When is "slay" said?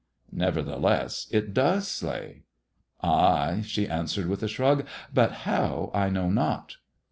1.87-2.45